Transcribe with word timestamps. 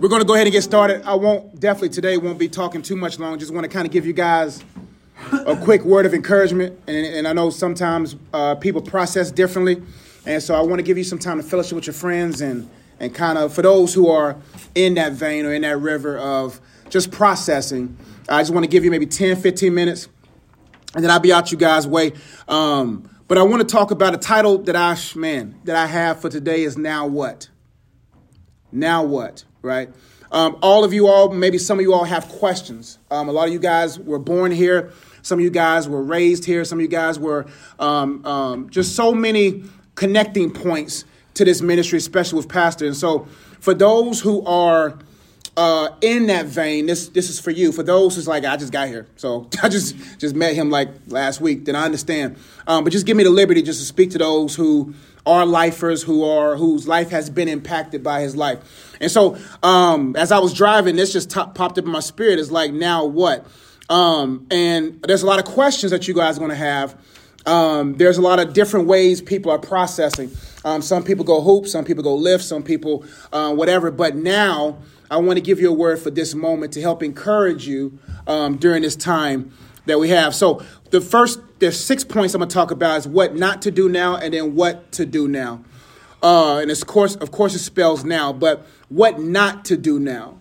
we're 0.00 0.08
going 0.08 0.20
to 0.20 0.26
go 0.26 0.34
ahead 0.34 0.46
and 0.46 0.52
get 0.52 0.62
started. 0.62 1.02
I 1.04 1.14
won't 1.14 1.60
definitely 1.60 1.90
today 1.90 2.16
won't 2.16 2.38
be 2.38 2.48
talking 2.48 2.82
too 2.82 2.96
much 2.96 3.18
long. 3.18 3.38
Just 3.38 3.52
want 3.52 3.64
to 3.64 3.68
kind 3.68 3.86
of 3.86 3.92
give 3.92 4.06
you 4.06 4.12
guys 4.12 4.64
a 5.32 5.56
quick 5.56 5.82
word 5.84 6.06
of 6.06 6.14
encouragement, 6.14 6.78
and, 6.86 7.06
and 7.06 7.28
I 7.28 7.32
know 7.32 7.50
sometimes 7.50 8.16
uh, 8.32 8.54
people 8.56 8.82
process 8.82 9.30
differently, 9.30 9.82
and 10.26 10.42
so 10.42 10.54
I 10.54 10.60
want 10.62 10.78
to 10.78 10.82
give 10.82 10.98
you 10.98 11.04
some 11.04 11.18
time 11.18 11.36
to 11.36 11.42
fellowship 11.42 11.76
with 11.76 11.86
your 11.86 11.94
friends 11.94 12.40
and 12.40 12.68
and 13.00 13.14
kind 13.14 13.36
of 13.36 13.52
for 13.52 13.62
those 13.62 13.92
who 13.94 14.08
are 14.08 14.36
in 14.74 14.94
that 14.94 15.12
vein 15.12 15.44
or 15.44 15.52
in 15.52 15.62
that 15.62 15.78
river 15.78 16.18
of 16.18 16.60
just 16.88 17.10
processing. 17.10 17.96
I 18.28 18.40
just 18.40 18.52
want 18.52 18.64
to 18.64 18.70
give 18.70 18.84
you 18.84 18.90
maybe 18.90 19.06
10, 19.06 19.36
15 19.36 19.74
minutes, 19.74 20.08
and 20.94 21.02
then 21.02 21.10
I'll 21.10 21.20
be 21.20 21.32
out 21.32 21.50
you 21.50 21.58
guys' 21.58 21.86
way. 21.86 22.12
Um, 22.48 23.08
but 23.26 23.38
I 23.38 23.42
want 23.42 23.66
to 23.66 23.66
talk 23.66 23.90
about 23.90 24.14
a 24.14 24.18
title 24.18 24.58
that 24.58 24.76
I 24.76 24.96
man 25.16 25.58
that 25.64 25.74
I 25.74 25.86
have 25.86 26.20
for 26.20 26.28
today 26.28 26.62
is 26.62 26.76
now 26.76 27.06
what. 27.06 27.48
Now 28.70 29.02
what? 29.02 29.44
Right. 29.62 29.90
Um, 30.32 30.56
all 30.62 30.82
of 30.82 30.92
you 30.92 31.06
all, 31.08 31.30
maybe 31.30 31.58
some 31.58 31.78
of 31.78 31.82
you 31.82 31.92
all 31.92 32.04
have 32.04 32.26
questions. 32.28 32.98
Um, 33.10 33.28
a 33.28 33.32
lot 33.32 33.48
of 33.48 33.52
you 33.52 33.58
guys 33.58 33.98
were 33.98 34.18
born 34.18 34.50
here. 34.50 34.90
Some 35.20 35.38
of 35.38 35.44
you 35.44 35.50
guys 35.50 35.88
were 35.88 36.02
raised 36.02 36.44
here. 36.44 36.64
Some 36.64 36.78
of 36.78 36.82
you 36.82 36.88
guys 36.88 37.18
were 37.18 37.46
um, 37.78 38.24
um, 38.24 38.70
just 38.70 38.96
so 38.96 39.12
many 39.12 39.64
connecting 39.94 40.50
points 40.50 41.04
to 41.34 41.44
this 41.44 41.60
ministry, 41.60 41.98
especially 41.98 42.38
with 42.38 42.48
pastor. 42.48 42.86
And 42.86 42.96
so, 42.96 43.28
for 43.60 43.74
those 43.74 44.20
who 44.20 44.44
are 44.44 44.98
uh, 45.56 45.90
in 46.00 46.26
that 46.26 46.46
vein, 46.46 46.86
this 46.86 47.08
this 47.08 47.28
is 47.28 47.38
for 47.38 47.50
you. 47.50 47.72
For 47.72 47.82
those 47.82 48.16
who's 48.16 48.28
like, 48.28 48.44
I 48.44 48.56
just 48.56 48.72
got 48.72 48.88
here, 48.88 49.06
so 49.16 49.48
I 49.62 49.68
just 49.68 49.96
just 50.18 50.34
met 50.34 50.54
him 50.54 50.70
like 50.70 50.88
last 51.08 51.40
week. 51.40 51.66
Then 51.66 51.76
I 51.76 51.84
understand. 51.84 52.36
Um, 52.66 52.84
but 52.84 52.92
just 52.92 53.06
give 53.06 53.16
me 53.16 53.24
the 53.24 53.30
liberty 53.30 53.62
just 53.62 53.80
to 53.80 53.84
speak 53.84 54.10
to 54.12 54.18
those 54.18 54.54
who 54.54 54.94
are 55.24 55.46
lifers 55.46 56.02
who 56.02 56.24
are 56.24 56.56
whose 56.56 56.88
life 56.88 57.10
has 57.10 57.30
been 57.30 57.48
impacted 57.48 58.02
by 58.02 58.20
his 58.20 58.34
life. 58.34 58.96
And 59.00 59.10
so, 59.10 59.36
um, 59.62 60.16
as 60.16 60.32
I 60.32 60.38
was 60.38 60.52
driving, 60.52 60.96
this 60.96 61.12
just 61.12 61.30
popped 61.30 61.58
up 61.58 61.78
in 61.78 61.90
my 61.90 62.00
spirit. 62.00 62.38
It's 62.38 62.50
like, 62.50 62.72
now 62.72 63.04
what? 63.04 63.46
Um, 63.88 64.46
and 64.50 65.02
there's 65.02 65.22
a 65.22 65.26
lot 65.26 65.38
of 65.38 65.44
questions 65.44 65.92
that 65.92 66.08
you 66.08 66.14
guys 66.14 66.36
are 66.36 66.40
going 66.40 66.50
to 66.50 66.56
have. 66.56 66.96
Um, 67.46 67.94
there's 67.94 68.18
a 68.18 68.22
lot 68.22 68.38
of 68.38 68.52
different 68.52 68.86
ways 68.86 69.20
people 69.20 69.50
are 69.50 69.58
processing. 69.58 70.30
Um, 70.64 70.82
some 70.82 71.02
people 71.02 71.24
go 71.24 71.40
hoop, 71.40 71.66
some 71.66 71.84
people 71.84 72.04
go 72.04 72.14
lift, 72.14 72.44
some 72.44 72.62
people 72.62 73.04
uh, 73.32 73.52
whatever. 73.52 73.90
But 73.90 74.14
now 74.14 74.78
I 75.10 75.16
want 75.16 75.36
to 75.36 75.40
give 75.40 75.60
you 75.60 75.70
a 75.70 75.74
word 75.74 75.98
for 75.98 76.10
this 76.10 76.34
moment 76.34 76.72
to 76.74 76.80
help 76.80 77.02
encourage 77.02 77.66
you 77.66 77.98
um, 78.26 78.56
during 78.56 78.82
this 78.82 78.96
time 78.96 79.52
that 79.86 79.98
we 79.98 80.08
have. 80.10 80.34
So 80.34 80.64
the 80.90 81.00
first, 81.00 81.40
there's 81.58 81.78
six 81.78 82.04
points 82.04 82.34
I'm 82.34 82.38
going 82.38 82.48
to 82.48 82.54
talk 82.54 82.70
about 82.70 82.98
is 82.98 83.08
what 83.08 83.34
not 83.34 83.62
to 83.62 83.70
do 83.70 83.88
now, 83.88 84.16
and 84.16 84.32
then 84.32 84.54
what 84.54 84.92
to 84.92 85.06
do 85.06 85.26
now. 85.26 85.64
Uh, 86.22 86.58
and 86.58 86.70
of 86.70 86.86
course, 86.86 87.16
of 87.16 87.32
course, 87.32 87.54
it 87.54 87.58
spells 87.58 88.04
now, 88.04 88.32
but 88.32 88.64
what 88.88 89.18
not 89.20 89.64
to 89.66 89.76
do 89.76 89.98
now. 89.98 90.38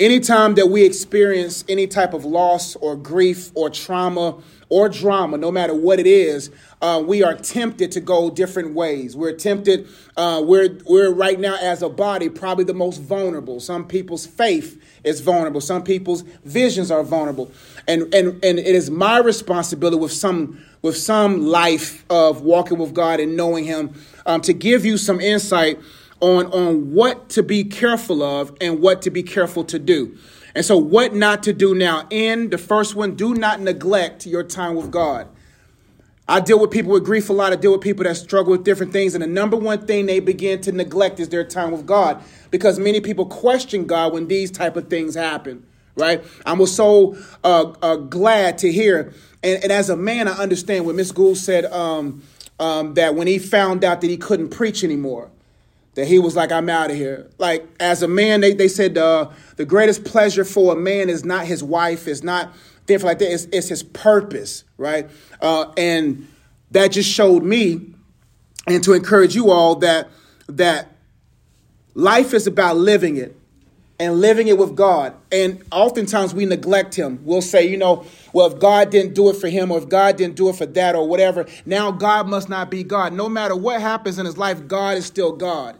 Anytime 0.00 0.56
that 0.56 0.66
we 0.66 0.84
experience 0.84 1.64
any 1.68 1.86
type 1.86 2.14
of 2.14 2.24
loss 2.24 2.74
or 2.76 2.96
grief 2.96 3.52
or 3.54 3.70
trauma 3.70 4.42
or 4.68 4.88
drama, 4.88 5.38
no 5.38 5.52
matter 5.52 5.72
what 5.72 6.00
it 6.00 6.06
is, 6.06 6.50
uh, 6.82 7.00
we 7.06 7.22
are 7.22 7.34
tempted 7.34 7.92
to 7.92 8.00
go 8.00 8.28
different 8.28 8.74
ways. 8.74 9.14
We're 9.14 9.36
tempted, 9.36 9.86
uh, 10.16 10.42
we're, 10.44 10.78
we're 10.84 11.12
right 11.12 11.38
now 11.38 11.56
as 11.60 11.80
a 11.80 11.88
body 11.88 12.28
probably 12.28 12.64
the 12.64 12.74
most 12.74 13.00
vulnerable. 13.02 13.60
Some 13.60 13.86
people's 13.86 14.26
faith 14.26 14.82
is 15.04 15.20
vulnerable, 15.20 15.60
some 15.60 15.84
people's 15.84 16.22
visions 16.44 16.90
are 16.90 17.04
vulnerable. 17.04 17.52
And, 17.86 18.12
and, 18.12 18.44
and 18.44 18.58
it 18.58 18.66
is 18.66 18.90
my 18.90 19.18
responsibility 19.18 19.96
with 19.96 20.12
some, 20.12 20.60
with 20.82 20.96
some 20.96 21.46
life 21.46 22.04
of 22.10 22.40
walking 22.42 22.78
with 22.78 22.94
God 22.94 23.20
and 23.20 23.36
knowing 23.36 23.64
Him 23.64 23.94
um, 24.26 24.40
to 24.40 24.52
give 24.52 24.84
you 24.84 24.96
some 24.96 25.20
insight 25.20 25.78
on, 26.24 26.46
on 26.46 26.94
what 26.94 27.28
to 27.28 27.42
be 27.42 27.64
careful 27.64 28.22
of 28.22 28.56
and 28.58 28.80
what 28.80 29.02
to 29.02 29.10
be 29.10 29.22
careful 29.22 29.62
to 29.64 29.78
do. 29.78 30.16
And 30.54 30.64
so, 30.64 30.78
what 30.78 31.14
not 31.14 31.42
to 31.42 31.52
do 31.52 31.74
now? 31.74 32.06
In 32.08 32.48
the 32.48 32.56
first 32.56 32.94
one, 32.94 33.14
do 33.14 33.34
not 33.34 33.60
neglect 33.60 34.24
your 34.24 34.42
time 34.42 34.74
with 34.74 34.90
God. 34.90 35.28
I 36.26 36.40
deal 36.40 36.58
with 36.58 36.70
people 36.70 36.92
with 36.92 37.04
grief 37.04 37.28
a 37.28 37.34
lot. 37.34 37.52
I 37.52 37.56
deal 37.56 37.72
with 37.72 37.82
people 37.82 38.04
that 38.04 38.16
struggle 38.16 38.52
with 38.52 38.64
different 38.64 38.92
things. 38.92 39.14
And 39.14 39.22
the 39.22 39.26
number 39.26 39.58
one 39.58 39.86
thing 39.86 40.06
they 40.06 40.20
begin 40.20 40.62
to 40.62 40.72
neglect 40.72 41.20
is 41.20 41.28
their 41.28 41.44
time 41.44 41.70
with 41.70 41.84
God 41.84 42.22
because 42.50 42.78
many 42.78 43.02
people 43.02 43.26
question 43.26 43.84
God 43.84 44.14
when 44.14 44.26
these 44.26 44.50
type 44.50 44.76
of 44.76 44.88
things 44.88 45.14
happen, 45.14 45.66
right? 45.96 46.24
I'm 46.46 46.64
so 46.64 47.18
uh, 47.42 47.74
uh, 47.82 47.96
glad 47.96 48.56
to 48.58 48.72
hear. 48.72 49.12
And, 49.42 49.62
and, 49.62 49.70
as 49.70 49.90
a 49.90 49.96
man, 49.96 50.26
I 50.26 50.32
understand 50.32 50.86
what 50.86 50.94
Miss 50.94 51.12
Gould 51.12 51.36
said 51.36 51.66
um, 51.66 52.22
um, 52.58 52.94
that 52.94 53.14
when 53.14 53.26
he 53.26 53.38
found 53.38 53.84
out 53.84 54.00
that 54.00 54.08
he 54.08 54.16
couldn't 54.16 54.48
preach 54.48 54.82
anymore, 54.82 55.30
that 55.94 56.06
he 56.06 56.18
was 56.18 56.34
like, 56.36 56.50
I'm 56.50 56.68
out 56.68 56.90
of 56.90 56.96
here. 56.96 57.30
Like, 57.38 57.66
as 57.80 58.02
a 58.02 58.08
man, 58.08 58.40
they, 58.40 58.52
they 58.52 58.68
said 58.68 58.98
uh, 58.98 59.30
the 59.56 59.64
greatest 59.64 60.04
pleasure 60.04 60.44
for 60.44 60.72
a 60.72 60.76
man 60.76 61.08
is 61.08 61.24
not 61.24 61.46
his 61.46 61.62
wife, 61.62 62.08
is 62.08 62.22
not 62.22 62.52
different 62.86 63.10
like 63.10 63.18
that, 63.20 63.32
it's, 63.32 63.44
it's 63.52 63.68
his 63.68 63.82
purpose, 63.82 64.64
right? 64.76 65.08
Uh, 65.40 65.72
and 65.76 66.28
that 66.72 66.88
just 66.88 67.10
showed 67.10 67.42
me, 67.42 67.94
and 68.66 68.82
to 68.84 68.92
encourage 68.92 69.34
you 69.34 69.50
all, 69.50 69.76
that 69.76 70.08
that 70.48 70.88
life 71.94 72.34
is 72.34 72.46
about 72.46 72.76
living 72.76 73.16
it 73.16 73.36
and 73.98 74.20
living 74.20 74.48
it 74.48 74.58
with 74.58 74.74
God. 74.74 75.14
And 75.30 75.62
oftentimes 75.70 76.34
we 76.34 76.46
neglect 76.46 76.94
Him. 76.94 77.20
We'll 77.22 77.42
say, 77.42 77.66
you 77.66 77.76
know, 77.76 78.04
well, 78.32 78.52
if 78.52 78.58
God 78.58 78.90
didn't 78.90 79.14
do 79.14 79.30
it 79.30 79.36
for 79.36 79.48
him 79.48 79.70
or 79.70 79.78
if 79.78 79.88
God 79.88 80.16
didn't 80.16 80.34
do 80.34 80.48
it 80.48 80.56
for 80.56 80.66
that 80.66 80.96
or 80.96 81.06
whatever, 81.08 81.46
now 81.64 81.92
God 81.92 82.28
must 82.28 82.48
not 82.48 82.70
be 82.70 82.82
God. 82.82 83.12
No 83.12 83.28
matter 83.28 83.54
what 83.54 83.80
happens 83.80 84.18
in 84.18 84.26
his 84.26 84.36
life, 84.36 84.66
God 84.66 84.96
is 84.96 85.06
still 85.06 85.32
God. 85.32 85.78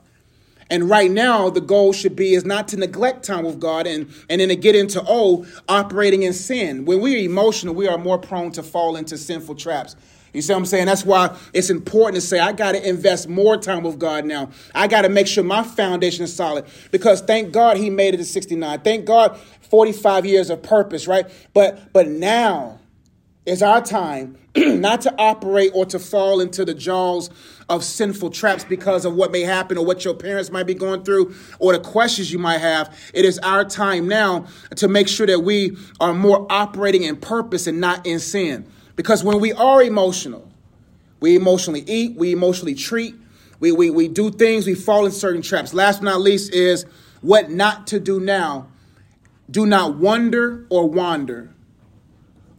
And 0.75 0.91
right 0.91 1.09
now, 1.09 1.51
the 1.51 1.61
goal 1.61 1.93
should 1.93 2.17
be 2.17 2.35
is 2.35 2.45
not 2.45 2.67
to 2.69 2.77
neglect 2.77 3.25
time 3.25 3.45
with 3.45 3.61
God 3.61 3.87
and, 3.87 4.13
and 4.29 4.41
then 4.41 4.49
to 4.49 4.57
get 4.57 4.75
into, 4.75 5.01
oh, 5.07 5.47
operating 5.69 6.25
in 6.25 6.33
sin. 6.33 6.85
When 6.85 7.01
we 7.01 7.15
are 7.15 7.25
emotional, 7.25 7.77
we 7.77 7.87
are 7.87 7.97
more 7.97 8.19
prone 8.19 8.51
to 8.51 8.63
fall 8.65 8.97
into 8.97 9.17
sinful 9.17 9.55
traps. 9.55 9.95
You 10.33 10.43
see 10.43 10.53
what 10.53 10.59
I'm 10.59 10.67
saying? 10.67 10.87
That's 10.87 11.05
why 11.05 11.39
it's 11.53 11.71
important 11.71 12.17
to 12.17 12.21
say, 12.21 12.41
I 12.41 12.51
got 12.51 12.73
to 12.73 12.89
invest 12.89 13.29
more 13.29 13.57
time 13.57 13.85
with 13.85 14.01
God 14.01 14.25
now. 14.25 14.51
I 14.75 14.89
got 14.89 15.03
to 15.03 15.09
make 15.09 15.29
sure 15.29 15.45
my 15.45 15.63
foundation 15.63 16.25
is 16.25 16.35
solid 16.35 16.65
because 16.91 17.21
thank 17.21 17.53
God 17.53 17.77
he 17.77 17.89
made 17.89 18.15
it 18.15 18.17
to 18.17 18.25
69. 18.25 18.81
Thank 18.81 19.05
God 19.05 19.39
45 19.71 20.27
years 20.27 20.51
of 20.51 20.61
purpose, 20.61 21.07
right? 21.07 21.31
But 21.53 21.93
but 21.93 22.09
now 22.09 22.81
is 23.47 23.63
our 23.63 23.81
time 23.81 24.39
not 24.57 25.03
to 25.03 25.15
operate 25.19 25.71
or 25.73 25.87
to 25.87 26.01
fall 26.01 26.41
into 26.41 26.65
the 26.65 26.75
jaws 26.75 27.31
of 27.69 27.83
sinful 27.83 28.31
traps 28.31 28.65
because 28.65 29.05
of 29.05 29.15
what 29.15 29.33
may 29.33 29.43
happen 29.43 29.79
or 29.79 29.85
what 29.85 30.05
your 30.05 30.15
parents 30.15 30.51
might 30.51 30.67
be 30.67 30.75
going 30.75 31.03
through 31.03 31.35
or 31.59 31.73
the 31.73 31.81
questions 31.81 32.33
you 32.33 32.39
might 32.39 32.59
have. 32.59 32.97
It 33.15 33.25
is 33.25 33.39
our 33.39 33.65
time 33.65 34.07
now 34.09 34.47
to 34.77 34.89
make 34.89 35.09
sure 35.09 35.27
that 35.27 35.41
we 35.41 35.77
are 36.01 36.13
more 36.13 36.47
operating 36.51 37.03
in 37.03 37.17
purpose 37.17 37.67
and 37.67 37.81
not 37.81 38.07
in 38.07 38.21
sin. 38.21 38.67
Because 38.97 39.25
when 39.25 39.41
we 39.41 39.53
are 39.53 39.83
emotional, 39.83 40.49
we 41.21 41.37
emotionally 41.37 41.85
eat, 41.87 42.17
we 42.17 42.33
emotionally 42.33 42.75
treat, 42.75 43.15
we, 43.61 43.73
we, 43.73 43.91
we 43.91 44.09
do 44.09 44.31
things, 44.31 44.67
we 44.67 44.75
fall 44.75 45.07
in 45.07 45.13
certain 45.13 45.43
traps. 45.43 45.73
Last 45.73 46.01
but 46.01 46.05
not 46.05 46.21
least 46.21 46.53
is 46.53 46.85
what 47.23 47.51
not 47.51 47.87
to 47.89 47.99
do 47.99 48.21
now. 48.21 48.69
Do 49.51 49.67
not 49.67 49.97
wonder 49.97 50.67
or 50.69 50.89
wander. 50.89 51.51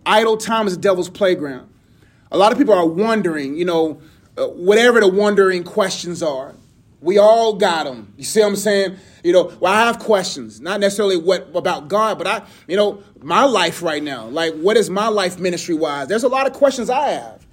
Idle 0.06 0.38
time 0.38 0.68
is 0.68 0.76
the 0.76 0.82
devil's 0.82 1.10
playground. 1.10 1.70
A 2.32 2.38
lot 2.38 2.52
of 2.52 2.58
people 2.58 2.74
are 2.74 2.86
wondering, 2.86 3.56
you 3.56 3.66
know, 3.66 4.02
uh, 4.38 4.48
whatever 4.48 5.00
the 5.00 5.08
wondering 5.08 5.64
questions 5.64 6.22
are. 6.22 6.56
We 7.02 7.18
all 7.18 7.54
got 7.54 7.84
them. 7.86 8.14
You 8.18 8.24
see 8.24 8.40
what 8.40 8.48
I'm 8.48 8.56
saying? 8.56 8.98
You 9.24 9.34
know, 9.34 9.52
well, 9.60 9.72
I 9.72 9.86
have 9.86 10.00
questions, 10.00 10.60
not 10.60 10.80
necessarily 10.80 11.18
what 11.18 11.50
about 11.56 11.88
God, 11.88 12.18
but 12.18 12.26
I, 12.26 12.42
you 12.68 12.76
know, 12.76 13.04
my 13.22 13.44
life 13.44 13.82
right 13.84 14.02
now. 14.02 14.26
Like, 14.28 14.56
what 14.56 14.76
is 14.78 14.90
my 14.90 15.08
life 15.08 15.40
ministry 15.40 15.76
wise? 15.76 16.08
There's 16.08 16.24
a 16.24 16.28
lot 16.28 16.48
of 16.48 16.54
questions 16.54 16.90
I 16.90 17.10
have, 17.10 17.46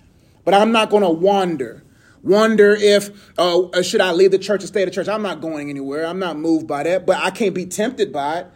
but 0.45 0.55
I'm 0.55 0.73
not 0.73 0.91
going 0.91 1.03
to 1.03 1.11
wander. 1.11 1.83
Wonder 2.23 2.75
if 2.75 3.11
uh, 3.37 3.63
uh, 3.63 3.83
should 3.83 4.01
I 4.01 4.13
leave 4.13 4.31
the 4.31 4.39
church 4.39 4.63
or 4.63 4.69
stay 4.69 4.83
at 4.83 4.85
the 4.85 4.91
church? 4.93 5.09
I'm 5.09 5.23
not 5.23 5.41
going 5.41 5.71
anywhere. 5.71 6.07
I'm 6.07 6.21
not 6.21 6.37
moved 6.37 6.69
by 6.69 6.85
that, 6.85 7.05
but 7.05 7.17
I 7.19 7.31
can't 7.31 7.55
be 7.55 7.67
tempted 7.67 8.13
by 8.13 8.41
it. 8.41 8.47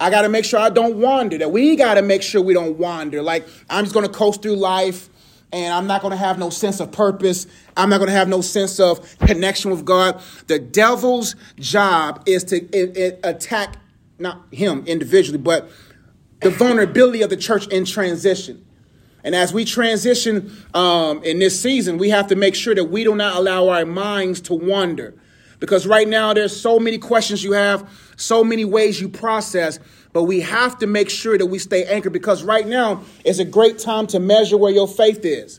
I 0.00 0.10
got 0.10 0.22
to 0.22 0.28
make 0.28 0.44
sure 0.44 0.58
I 0.58 0.70
don't 0.70 0.96
wander. 0.96 1.38
That 1.38 1.52
we 1.52 1.76
got 1.76 1.94
to 1.94 2.02
make 2.02 2.22
sure 2.22 2.40
we 2.40 2.54
don't 2.54 2.78
wander. 2.78 3.22
Like 3.22 3.46
I'm 3.68 3.84
just 3.84 3.94
going 3.94 4.06
to 4.06 4.12
coast 4.12 4.42
through 4.42 4.56
life 4.56 5.08
and 5.54 5.72
I'm 5.72 5.86
not 5.86 6.02
going 6.02 6.10
to 6.10 6.16
have 6.16 6.36
no 6.36 6.50
sense 6.50 6.80
of 6.80 6.90
purpose. 6.90 7.46
I'm 7.76 7.88
not 7.88 7.98
going 7.98 8.08
to 8.08 8.14
have 8.14 8.28
no 8.28 8.40
sense 8.40 8.80
of 8.80 9.18
connection 9.20 9.70
with 9.70 9.84
God. 9.84 10.20
The 10.48 10.58
devil's 10.58 11.36
job 11.60 12.24
is 12.26 12.42
to 12.44 12.56
it, 12.56 12.96
it 12.96 13.20
attack 13.22 13.76
not 14.18 14.42
him 14.52 14.84
individually, 14.86 15.38
but 15.38 15.70
the 16.40 16.50
vulnerability 16.50 17.22
of 17.22 17.30
the 17.30 17.36
church 17.36 17.68
in 17.68 17.84
transition. 17.84 18.66
And 19.22 19.34
as 19.34 19.54
we 19.54 19.64
transition 19.64 20.52
um, 20.74 21.22
in 21.22 21.38
this 21.38 21.58
season, 21.58 21.98
we 21.98 22.10
have 22.10 22.26
to 22.26 22.36
make 22.36 22.56
sure 22.56 22.74
that 22.74 22.86
we 22.86 23.04
do 23.04 23.14
not 23.14 23.36
allow 23.36 23.68
our 23.68 23.86
minds 23.86 24.40
to 24.42 24.54
wander. 24.54 25.14
Because 25.60 25.86
right 25.86 26.06
now, 26.06 26.34
there's 26.34 26.60
so 26.60 26.80
many 26.80 26.98
questions 26.98 27.44
you 27.44 27.52
have, 27.52 27.88
so 28.16 28.42
many 28.42 28.64
ways 28.64 29.00
you 29.00 29.08
process, 29.08 29.78
but 30.14 30.22
we 30.22 30.40
have 30.40 30.78
to 30.78 30.86
make 30.86 31.10
sure 31.10 31.36
that 31.36 31.46
we 31.46 31.58
stay 31.58 31.84
anchored 31.84 32.12
because 32.12 32.44
right 32.44 32.66
now 32.66 33.02
is 33.24 33.40
a 33.40 33.44
great 33.44 33.80
time 33.80 34.06
to 34.06 34.20
measure 34.20 34.56
where 34.56 34.72
your 34.72 34.86
faith 34.86 35.24
is. 35.24 35.58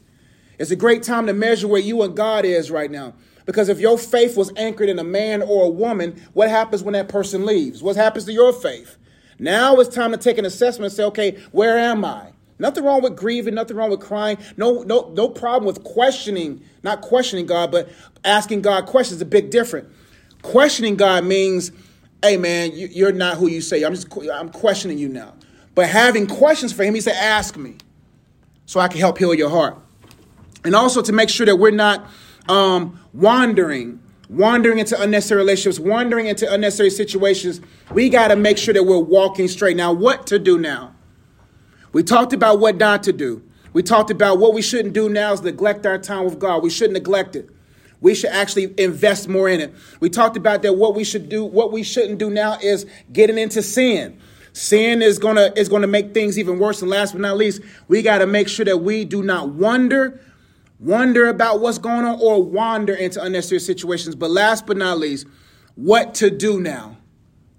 It's 0.57 0.72
a 0.72 0.78
great 0.78 1.04
time 1.04 1.28
to 1.28 1.34
measure 1.34 1.68
where 1.68 1.81
you 1.81 2.02
and 2.04 2.16
God 2.16 2.46
is 2.46 2.72
right 2.72 2.90
now. 2.90 3.13
Because 3.46 3.68
if 3.68 3.81
your 3.81 3.98
faith 3.98 4.38
was 4.38 4.54
anchored 4.56 4.88
in 4.88 4.98
a 4.98 5.04
man 5.04 5.42
or 5.42 5.66
a 5.66 5.69
woman, 5.69 6.22
what 6.34 6.50
happens 6.50 6.81
when 6.81 6.94
that 6.94 7.10
person 7.10 7.46
leaves? 7.46 7.84
What 7.84 7.98
happens 7.98 8.24
to 8.25 8.31
your 8.31 8.54
faith? 8.54 8.96
Now 9.38 9.75
it's 9.75 9.94
time 9.94 10.12
to 10.12 10.18
take 10.18 10.38
an 10.38 10.46
assessment 10.46 10.86
and 10.86 10.94
say, 10.96 11.04
okay, 11.04 11.44
where 11.52 11.78
am 11.78 12.06
I? 12.06 12.30
Nothing 12.57 12.86
wrong 12.86 13.02
with 13.02 13.18
grieving, 13.18 13.56
nothing 13.56 13.75
wrong 13.75 13.90
with 13.90 14.00
crying. 14.00 14.38
No, 14.56 14.84
no, 14.84 15.12
no 15.13 15.28
problem 15.28 15.66
with 15.66 15.84
questioning, 15.84 16.63
not 16.81 17.02
questioning 17.02 17.46
God, 17.46 17.72
but 17.72 17.90
asking 18.24 18.62
God 18.62 18.86
questions. 18.86 19.18
is 19.18 19.22
A 19.22 19.25
big 19.25 19.50
different. 19.50 19.90
Questioning 20.42 20.96
God 20.96 21.25
means, 21.25 21.74
hey 22.24 22.38
man, 22.38 22.72
you, 22.74 23.08
are 23.08 23.12
not 23.12 23.38
who 23.38 23.48
you 23.48 23.62
say. 23.62 23.84
I'm 23.84 23.94
just 23.94 24.08
I'm 24.32 24.50
questioning 24.50 24.98
you 24.98 25.10
now. 25.10 25.34
But 25.76 25.90
having 25.90 26.26
questions 26.26 26.72
for 26.72 26.84
him, 26.84 26.96
he 26.96 27.02
said, 27.02 27.16
ask 27.16 27.58
me. 27.58 27.76
So 28.66 28.80
I 28.80 28.88
can 28.88 29.00
help 29.00 29.18
heal 29.18 29.34
your 29.34 29.50
heart. 29.50 29.78
And 30.64 30.76
also 30.76 31.02
to 31.02 31.12
make 31.12 31.30
sure 31.30 31.46
that 31.46 31.58
we're 31.58 31.72
not 31.72 32.10
um, 32.48 33.00
wandering, 33.14 34.02
wandering 34.30 34.80
into 34.80 35.00
unnecessary 35.00 35.40
relationships, 35.40 35.80
wandering 35.80 36.28
into 36.28 36.52
unnecessary 36.52 36.90
situations. 36.90 37.62
We 37.92 38.10
got 38.10 38.30
to 38.30 38.36
make 38.36 38.58
sure 38.58 38.74
that 38.74 38.84
we're 38.84 38.98
walking 38.98 39.48
straight. 39.48 39.78
Now, 39.78 39.94
what 39.94 40.26
to 40.28 40.40
do 40.40 40.58
now? 40.58 40.96
We 41.94 42.04
talked 42.04 42.34
about 42.34 42.60
what 42.60 42.78
not 42.78 43.04
to 43.04 43.14
do. 43.14 43.44
We 43.74 43.84
talked 43.84 44.10
about 44.10 44.40
what 44.40 44.54
we 44.54 44.62
shouldn't 44.62 44.94
do 44.94 45.10
now 45.10 45.34
is 45.34 45.42
neglect 45.42 45.86
our 45.86 45.98
time 45.98 46.26
with 46.26 46.40
God. 46.40 46.64
We 46.64 46.70
shouldn't 46.70 46.94
neglect 46.94 47.36
it. 47.36 47.50
We 48.06 48.13
should 48.13 48.30
actually 48.30 48.72
invest 48.78 49.28
more 49.28 49.50
in 49.50 49.60
it. 49.60 49.74
We 50.00 50.12
talked 50.12 50.38
about 50.38 50.62
that 50.62 50.74
what 50.74 50.94
we 50.94 51.04
should 51.04 51.28
do, 51.28 51.44
what 51.44 51.72
we 51.72 51.81
shouldn't 51.81 52.19
do 52.19 52.30
now 52.30 52.60
is 52.62 52.86
getting 53.12 53.40
into 53.40 53.63
sin. 53.63 54.22
Sin 54.54 55.02
is 55.02 55.18
gonna 55.18 55.52
is 55.56 55.69
gonna 55.69 55.88
make 55.88 56.13
things 56.13 56.38
even 56.38 56.60
worse. 56.60 56.84
And 56.84 56.92
last 56.92 57.13
but 57.13 57.22
not 57.22 57.36
least, 57.36 57.63
we 57.88 58.04
got 58.04 58.19
to 58.19 58.28
make 58.28 58.48
sure 58.48 58.63
that 58.63 58.78
we 58.78 59.06
do 59.06 59.24
not 59.24 59.50
wonder, 59.50 60.22
wonder 60.80 61.30
about 61.30 61.62
what's 61.62 61.80
going 61.80 62.06
on, 62.06 62.19
or 62.22 62.44
wander 62.44 62.94
into 62.94 63.19
unnecessary 63.24 63.60
situations. 63.60 64.13
But 64.13 64.30
last 64.30 64.68
but 64.68 64.78
not 64.78 65.00
least, 65.00 65.25
what 65.74 66.13
to 66.16 66.30
do 66.30 66.62
now? 66.62 66.98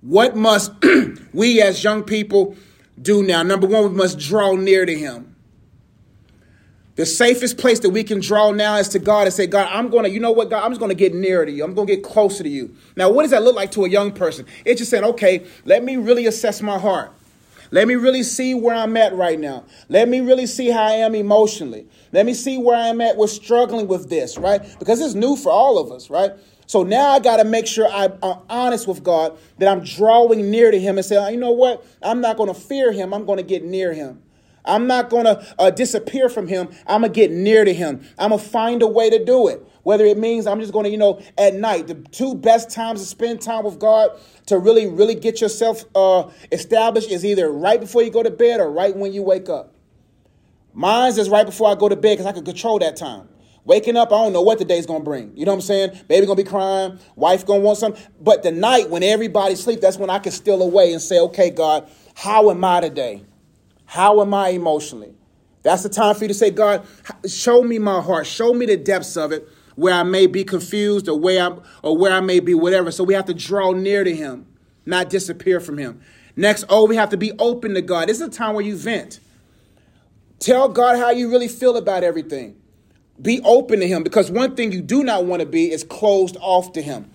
What 0.00 0.36
must 0.36 0.70
we 1.32 1.60
as 1.60 1.82
young 1.82 2.04
people 2.04 2.54
do 3.02 3.22
now. 3.24 3.42
Number 3.42 3.66
one, 3.66 3.82
we 3.82 3.96
must 3.96 4.18
draw 4.18 4.54
near 4.54 4.86
to 4.86 4.94
Him. 4.96 5.35
The 6.96 7.06
safest 7.06 7.58
place 7.58 7.78
that 7.80 7.90
we 7.90 8.02
can 8.02 8.20
draw 8.20 8.52
now 8.52 8.76
is 8.76 8.88
to 8.90 8.98
God 8.98 9.26
and 9.26 9.32
say, 9.32 9.46
God, 9.46 9.68
I'm 9.70 9.90
going 9.90 10.04
to, 10.04 10.10
you 10.10 10.18
know 10.18 10.32
what, 10.32 10.48
God, 10.48 10.64
I'm 10.64 10.70
just 10.70 10.80
going 10.80 10.88
to 10.88 10.94
get 10.96 11.14
nearer 11.14 11.44
to 11.44 11.52
you. 11.52 11.62
I'm 11.62 11.74
going 11.74 11.86
to 11.86 11.94
get 11.94 12.02
closer 12.02 12.42
to 12.42 12.48
you. 12.48 12.74
Now, 12.96 13.10
what 13.10 13.22
does 13.22 13.32
that 13.32 13.42
look 13.42 13.54
like 13.54 13.70
to 13.72 13.84
a 13.84 13.88
young 13.88 14.12
person? 14.12 14.46
It's 14.64 14.78
just 14.78 14.90
saying, 14.90 15.04
okay, 15.04 15.46
let 15.66 15.84
me 15.84 15.98
really 15.98 16.26
assess 16.26 16.62
my 16.62 16.78
heart. 16.78 17.12
Let 17.70 17.86
me 17.86 17.96
really 17.96 18.22
see 18.22 18.54
where 18.54 18.74
I'm 18.74 18.96
at 18.96 19.14
right 19.14 19.38
now. 19.38 19.64
Let 19.88 20.08
me 20.08 20.20
really 20.20 20.46
see 20.46 20.70
how 20.70 20.84
I 20.84 20.92
am 20.92 21.14
emotionally. 21.14 21.86
Let 22.12 22.24
me 22.24 22.32
see 22.32 22.56
where 22.56 22.76
I 22.76 22.88
am 22.88 23.00
at 23.00 23.16
with 23.16 23.30
struggling 23.30 23.88
with 23.88 24.08
this, 24.08 24.38
right? 24.38 24.62
Because 24.78 25.00
it's 25.00 25.14
new 25.14 25.36
for 25.36 25.50
all 25.52 25.78
of 25.78 25.90
us, 25.92 26.08
right? 26.08 26.30
So 26.66 26.82
now 26.82 27.10
I 27.10 27.18
got 27.18 27.36
to 27.36 27.44
make 27.44 27.66
sure 27.66 27.88
I'm 27.88 28.18
honest 28.48 28.88
with 28.88 29.02
God, 29.02 29.36
that 29.58 29.68
I'm 29.68 29.84
drawing 29.84 30.50
near 30.50 30.70
to 30.70 30.78
Him 30.78 30.96
and 30.96 31.04
say, 31.04 31.30
you 31.30 31.38
know 31.38 31.50
what? 31.50 31.84
I'm 32.02 32.20
not 32.20 32.36
going 32.36 32.52
to 32.52 32.58
fear 32.58 32.90
Him. 32.90 33.12
I'm 33.12 33.26
going 33.26 33.38
to 33.38 33.44
get 33.44 33.64
near 33.64 33.92
Him. 33.92 34.22
I'm 34.66 34.86
not 34.86 35.10
going 35.10 35.24
to 35.24 35.54
uh, 35.58 35.70
disappear 35.70 36.28
from 36.28 36.46
Him. 36.48 36.68
I'm 36.86 37.02
going 37.02 37.12
to 37.12 37.16
get 37.16 37.30
near 37.30 37.64
to 37.64 37.72
Him. 37.72 38.06
I'm 38.18 38.30
going 38.30 38.40
to 38.40 38.48
find 38.48 38.82
a 38.82 38.86
way 38.86 39.10
to 39.10 39.24
do 39.24 39.48
it. 39.48 39.66
Whether 39.82 40.04
it 40.04 40.18
means 40.18 40.46
I'm 40.46 40.60
just 40.60 40.72
going 40.72 40.84
to, 40.84 40.90
you 40.90 40.96
know, 40.96 41.20
at 41.38 41.54
night, 41.54 41.86
the 41.86 41.94
two 41.94 42.34
best 42.34 42.70
times 42.70 43.00
to 43.00 43.06
spend 43.06 43.40
time 43.40 43.64
with 43.64 43.78
God 43.78 44.10
to 44.46 44.58
really, 44.58 44.88
really 44.88 45.14
get 45.14 45.40
yourself 45.40 45.84
uh, 45.94 46.28
established 46.50 47.10
is 47.10 47.24
either 47.24 47.50
right 47.50 47.80
before 47.80 48.02
you 48.02 48.10
go 48.10 48.22
to 48.22 48.30
bed 48.30 48.60
or 48.60 48.70
right 48.70 48.96
when 48.96 49.12
you 49.12 49.22
wake 49.22 49.48
up. 49.48 49.72
Mine's 50.72 51.16
is 51.16 51.30
right 51.30 51.46
before 51.46 51.70
I 51.70 51.74
go 51.74 51.88
to 51.88 51.96
bed 51.96 52.18
because 52.18 52.26
I 52.26 52.32
can 52.32 52.44
control 52.44 52.78
that 52.80 52.96
time. 52.96 53.28
Waking 53.64 53.96
up, 53.96 54.12
I 54.12 54.16
don't 54.16 54.32
know 54.32 54.42
what 54.42 54.58
the 54.58 54.64
day's 54.64 54.86
gonna 54.86 55.02
bring. 55.02 55.36
You 55.36 55.44
know 55.44 55.52
what 55.52 55.56
I'm 55.56 55.62
saying? 55.62 56.00
Baby 56.06 56.26
gonna 56.26 56.36
be 56.36 56.44
crying, 56.44 57.00
wife 57.16 57.44
gonna 57.44 57.60
want 57.60 57.78
something. 57.78 58.00
But 58.20 58.44
the 58.44 58.52
night 58.52 58.90
when 58.90 59.02
everybody 59.02 59.56
sleep, 59.56 59.80
that's 59.80 59.96
when 59.96 60.10
I 60.10 60.20
can 60.20 60.30
steal 60.30 60.62
away 60.62 60.92
and 60.92 61.02
say, 61.02 61.18
okay, 61.18 61.50
God, 61.50 61.90
how 62.14 62.50
am 62.50 62.62
I 62.64 62.80
today? 62.80 63.24
How 63.86 64.20
am 64.20 64.34
I 64.34 64.50
emotionally? 64.50 65.14
That's 65.62 65.82
the 65.82 65.88
time 65.88 66.14
for 66.14 66.24
you 66.24 66.28
to 66.28 66.34
say, 66.34 66.50
God, 66.50 66.86
show 67.26 67.62
me 67.62 67.78
my 67.78 68.00
heart, 68.00 68.26
show 68.26 68.52
me 68.52 68.66
the 68.66 68.76
depths 68.76 69.16
of 69.16 69.32
it, 69.32 69.48
where 69.74 69.94
I 69.94 70.02
may 70.02 70.26
be 70.26 70.44
confused 70.44 71.08
or 71.08 71.18
where 71.18 71.44
I'm 71.44 71.60
or 71.82 71.96
where 71.96 72.12
I 72.12 72.20
may 72.20 72.40
be, 72.40 72.54
whatever. 72.54 72.90
So 72.90 73.04
we 73.04 73.14
have 73.14 73.24
to 73.26 73.34
draw 73.34 73.72
near 73.72 74.04
to 74.04 74.14
him, 74.14 74.46
not 74.84 75.10
disappear 75.10 75.60
from 75.60 75.78
him. 75.78 76.00
Next, 76.36 76.64
oh, 76.68 76.86
we 76.86 76.96
have 76.96 77.10
to 77.10 77.16
be 77.16 77.32
open 77.38 77.74
to 77.74 77.82
God. 77.82 78.08
This 78.08 78.20
is 78.20 78.28
a 78.28 78.30
time 78.30 78.54
where 78.54 78.64
you 78.64 78.76
vent. 78.76 79.20
Tell 80.38 80.68
God 80.68 80.98
how 80.98 81.10
you 81.10 81.30
really 81.30 81.48
feel 81.48 81.76
about 81.76 82.04
everything. 82.04 82.56
Be 83.20 83.40
open 83.42 83.80
to 83.80 83.88
him 83.88 84.02
because 84.02 84.30
one 84.30 84.54
thing 84.54 84.70
you 84.70 84.82
do 84.82 85.02
not 85.02 85.24
want 85.24 85.40
to 85.40 85.46
be 85.46 85.70
is 85.70 85.82
closed 85.82 86.36
off 86.40 86.72
to 86.72 86.82
him. 86.82 87.10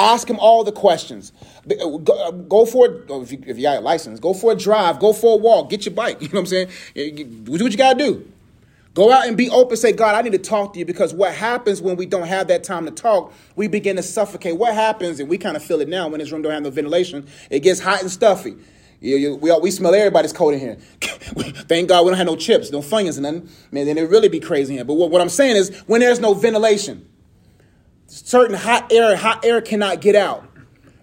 Ask 0.00 0.30
him 0.30 0.38
all 0.38 0.64
the 0.64 0.72
questions. 0.72 1.30
Uh, 1.70 1.96
uh, 1.96 2.30
go, 2.30 2.64
for 2.64 2.86
it. 2.86 3.10
If 3.10 3.32
you, 3.32 3.44
if 3.46 3.58
you 3.58 3.64
got 3.64 3.76
a 3.76 3.80
license, 3.80 4.18
go 4.18 4.32
for 4.32 4.52
a 4.52 4.54
drive, 4.54 4.98
go 4.98 5.12
for 5.12 5.34
a 5.34 5.36
walk, 5.36 5.68
get 5.68 5.84
your 5.84 5.94
bike. 5.94 6.22
You 6.22 6.28
know 6.28 6.40
what 6.40 6.52
I'm 6.52 6.68
saying? 6.94 7.44
Do 7.44 7.52
what 7.52 7.70
you 7.70 7.76
got 7.76 7.98
to 7.98 8.04
do. 8.04 8.32
Go 8.94 9.12
out 9.12 9.28
and 9.28 9.36
be 9.36 9.50
open. 9.50 9.76
Say, 9.76 9.92
God, 9.92 10.14
I 10.14 10.22
need 10.22 10.32
to 10.32 10.38
talk 10.38 10.72
to 10.72 10.78
you 10.78 10.86
because 10.86 11.12
what 11.12 11.34
happens 11.34 11.82
when 11.82 11.96
we 11.96 12.06
don't 12.06 12.26
have 12.26 12.48
that 12.48 12.64
time 12.64 12.86
to 12.86 12.90
talk, 12.90 13.34
we 13.56 13.68
begin 13.68 13.96
to 13.96 14.02
suffocate. 14.02 14.56
What 14.56 14.74
happens, 14.74 15.20
and 15.20 15.28
we 15.28 15.36
kind 15.36 15.54
of 15.54 15.62
feel 15.62 15.82
it 15.82 15.88
now 15.88 16.08
when 16.08 16.18
this 16.18 16.32
room 16.32 16.40
don't 16.40 16.52
have 16.52 16.62
no 16.62 16.70
ventilation, 16.70 17.26
it 17.50 17.60
gets 17.60 17.78
hot 17.78 18.00
and 18.00 18.10
stuffy. 18.10 18.56
You, 19.00 19.16
you, 19.16 19.36
we, 19.36 19.52
we 19.60 19.70
smell 19.70 19.94
everybody's 19.94 20.32
coat 20.32 20.54
in 20.54 20.60
here. 20.60 20.76
Thank 21.68 21.90
God 21.90 22.04
we 22.04 22.10
don't 22.10 22.18
have 22.18 22.26
no 22.26 22.36
chips, 22.36 22.70
no 22.70 22.80
funyuns 22.80 23.18
and 23.18 23.22
nothing. 23.22 23.48
Man, 23.70 23.84
then 23.84 23.98
it 23.98 24.08
really 24.08 24.28
be 24.28 24.40
crazy 24.40 24.74
here. 24.74 24.84
But 24.84 24.94
what, 24.94 25.10
what 25.10 25.20
I'm 25.20 25.28
saying 25.28 25.56
is 25.56 25.78
when 25.86 26.00
there's 26.00 26.20
no 26.20 26.32
ventilation, 26.32 27.06
certain 28.10 28.56
hot 28.56 28.92
air, 28.92 29.16
hot 29.16 29.44
air 29.44 29.60
cannot 29.60 30.00
get 30.00 30.16
out. 30.16 30.44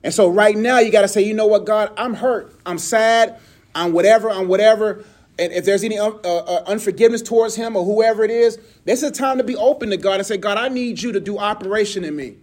And 0.04 0.13
so 0.13 0.27
right 0.30 0.56
now 0.56 0.80
you 0.80 0.92
got 0.92 1.01
to 1.01 1.07
say, 1.07 1.21
you 1.21 1.33
know 1.33 1.48
what, 1.48 1.65
God, 1.65 1.92
I'm 1.98 2.13
hurt. 2.13 2.54
I'm 2.65 2.77
sad. 2.77 3.39
I'm 3.74 3.94
whatever. 3.94 4.30
I'm 4.30 4.48
whatever. 4.48 5.04
And 5.39 5.54
if 5.54 5.65
there's 5.65 5.83
any 5.83 5.98
uh, 5.98 6.09
uh, 6.09 6.63
unforgiveness 6.68 7.21
towards 7.21 7.56
him 7.56 7.75
or 7.75 7.86
whoever 7.86 8.24
it 8.24 8.31
is, 8.31 8.57
this 8.86 9.04
is 9.04 9.09
a 9.09 9.13
time 9.13 9.38
to 9.38 9.44
be 9.44 9.56
open 9.56 9.89
to 9.92 9.98
God 9.98 10.15
and 10.15 10.25
say, 10.25 10.38
God, 10.38 10.57
I 10.57 10.68
need 10.68 11.01
you 11.01 11.12
to 11.12 11.19
do 11.19 11.38
operation 11.38 12.04
in 12.04 12.15
me. 12.15 12.38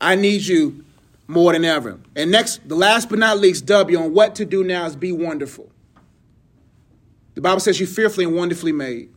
I 0.00 0.14
need 0.14 0.42
you 0.42 0.84
more 1.26 1.52
than 1.52 1.64
ever. 1.64 1.98
And 2.14 2.30
next, 2.30 2.68
the 2.68 2.74
last 2.74 3.08
but 3.08 3.18
not 3.18 3.38
least, 3.38 3.66
W 3.66 3.98
on 3.98 4.12
what 4.12 4.34
to 4.36 4.44
do 4.44 4.62
now 4.62 4.84
is 4.86 4.96
be 4.96 5.12
wonderful. 5.12 5.70
The 7.34 7.40
Bible 7.40 7.60
says 7.60 7.80
you're 7.80 7.88
fearfully 7.88 8.26
and 8.26 8.36
wonderfully 8.36 8.72
made. 8.72 9.10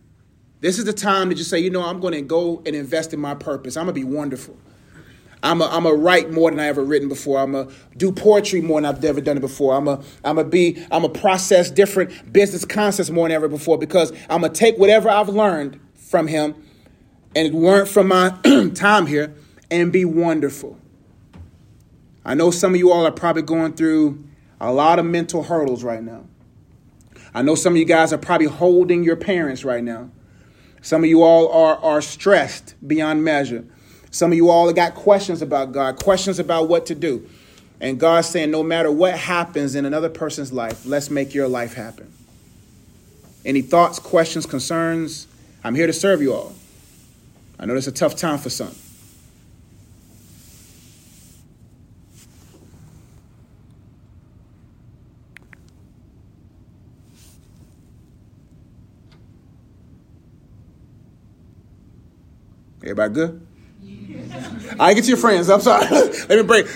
This 0.59 0.80
is 0.80 0.86
the 0.86 0.94
time 0.94 1.30
to 1.30 1.36
just 1.36 1.50
say, 1.50 1.59
you 1.59 1.69
know, 1.69 1.83
I'm 1.83 2.00
going 2.00 2.13
to 2.13 2.21
go 2.21 2.62
and 2.65 2.75
invest 2.75 3.13
in 3.13 3.19
my 3.19 3.36
purpose. 3.36 3.77
I'm 3.77 3.86
going 3.86 3.95
to 3.95 4.01
be 4.01 4.15
wonderful. 4.15 4.57
I'm 5.44 5.62
I'm 5.62 5.86
a 5.86 5.94
write 5.94 6.31
more 6.31 6.50
than 6.50 6.59
I 6.59 6.65
ever 6.65 6.83
written 6.83 7.07
before. 7.07 7.39
I'm 7.39 7.54
a 7.54 7.68
do 7.95 8.12
poetry 8.12 8.59
more 8.59 8.81
than 8.81 8.86
I've 8.86 9.04
ever 9.06 9.21
done 9.21 9.38
it 9.38 9.42
before. 9.42 9.75
I'm 9.75 9.88
I'm 10.24 10.38
a 10.38 10.43
be 10.43 10.84
I'm 10.89 11.03
a 11.03 11.10
process 11.10 11.70
different 11.70 12.34
business 12.34 12.65
concepts 12.65 13.10
more 13.10 13.27
than 13.27 13.36
ever 13.36 13.48
before 13.48 13.77
because 13.77 14.12
I'm 14.29 14.41
gonna 14.41 14.50
take 14.50 14.77
whatever 14.77 15.10
I've 15.10 15.29
learned 15.29 15.79
from 15.93 16.27
him 16.27 16.55
and 17.36 17.53
learn 17.53 17.86
from 17.86 18.08
my 18.08 18.29
time 18.74 19.05
here 19.05 19.36
and 19.70 19.91
be 19.91 20.05
wonderful. 20.05 20.77
I 22.25 22.34
know 22.34 22.51
some 22.51 22.74
of 22.74 22.79
you 22.79 22.91
all 22.91 23.05
are 23.05 23.12
probably 23.12 23.43
going 23.43 23.74
through 23.74 24.24
a 24.60 24.74
lot 24.74 24.98
of 24.98 25.05
mental 25.05 25.43
hurdles 25.43 25.84
right 25.84 26.01
now. 26.01 26.25
I 27.34 27.43
know 27.43 27.55
some 27.55 27.74
of 27.74 27.77
you 27.77 27.86
guys 27.86 28.12
are 28.12 28.17
probably 28.17 28.48
holding 28.48 29.03
your 29.03 29.15
parents 29.15 29.63
right 29.63 29.84
now. 29.84 30.10
Some 30.81 31.03
of 31.03 31.10
you 31.10 31.24
all 31.24 31.51
are, 31.51 31.77
are 31.77 32.01
stressed 32.01 32.75
beyond 32.86 33.24
measure. 33.24 33.65
Some 34.12 34.31
of 34.31 34.38
you 34.38 34.50
all 34.50 34.72
got 34.74 34.96
questions 34.96 35.41
about 35.41 35.72
God, 35.72 36.01
questions 36.01 36.39
about 36.39 36.69
what 36.69 36.86
to 36.88 36.96
do. 36.96 37.27
And 37.79 38.00
God's 38.00 38.27
saying, 38.27 38.50
no 38.51 38.63
matter 38.63 38.91
what 38.91 39.17
happens 39.17 39.75
in 39.75 39.86
another 39.86 40.10
person's 40.10 40.51
life, 40.51 40.86
let's 40.86 41.10
make 41.10 41.36
your 41.36 41.48
life 41.48 41.74
happen. 41.74 42.12
Any 43.46 43.62
thoughts, 43.62 44.00
questions, 44.00 44.46
concerns? 44.46 45.27
I'm 45.63 45.75
here 45.75 45.88
to 45.88 45.93
serve 45.93 46.22
you 46.22 46.34
all. 46.34 46.55
I 47.60 47.65
know 47.65 47.75
it's 47.75 47.88
a 47.88 47.91
tough 47.91 48.15
time 48.15 48.39
for 48.39 48.50
some. 48.50 48.75
Everybody 62.89 63.13
good? 63.13 63.48
I 64.79 64.94
get 64.94 65.03
to 65.03 65.10
your 65.10 65.17
friends. 65.17 65.50
I'm 65.50 65.62
sorry. 65.62 65.88
Let 65.91 66.29
me 66.29 66.44
break. 66.44 66.67